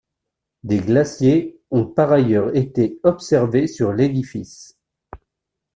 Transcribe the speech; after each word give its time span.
Des 0.63 0.79
glaciers 0.79 1.61
ont 1.69 1.85
par 1.85 2.11
ailleurs 2.11 2.55
été 2.55 2.99
observés 3.03 3.67
sur 3.67 3.93
l'édifice. 3.93 4.75